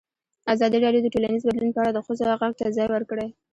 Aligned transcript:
ازادي 0.53 0.77
راډیو 0.85 1.03
د 1.03 1.07
ټولنیز 1.13 1.41
بدلون 1.45 1.71
په 1.73 1.79
اړه 1.81 1.91
د 1.93 1.99
ښځو 2.05 2.23
غږ 2.41 2.53
ته 2.59 2.65
ځای 2.77 2.87
ورکړی. 2.91 3.27